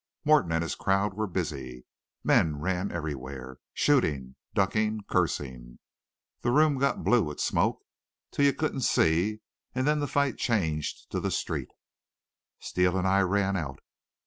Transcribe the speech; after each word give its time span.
Morton 0.25 0.51
and 0.51 0.63
his 0.63 0.73
crowd 0.73 1.13
were 1.13 1.27
busy. 1.27 1.85
Men 2.23 2.59
ran 2.59 2.91
everywhere, 2.91 3.59
shooting, 3.71 4.35
ducking, 4.55 5.01
cursing. 5.07 5.77
The 6.41 6.49
room 6.49 6.79
got 6.79 7.03
blue 7.03 7.21
with 7.21 7.39
smoke 7.39 7.83
till 8.31 8.45
you 8.45 8.53
couldn't 8.55 8.81
see, 8.81 9.41
and 9.75 9.85
then 9.85 9.99
the 9.99 10.07
fight 10.07 10.37
changed 10.39 11.11
to 11.11 11.19
the 11.19 11.29
street. 11.29 11.69
"Steele 12.57 12.97
and 12.97 13.07
I 13.07 13.19
ran 13.21 13.55
out. 13.55 13.77